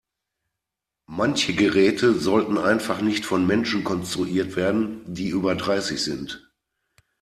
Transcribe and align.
Manche 1.05 1.53
Geräte 1.53 2.15
sollten 2.19 2.57
einfach 2.57 3.01
nicht 3.01 3.23
von 3.23 3.45
Menschen 3.45 3.83
konstruiert 3.83 4.55
werden, 4.55 5.01
die 5.05 5.29
über 5.29 5.53
dreißig 5.53 6.03
sind. 6.03 6.51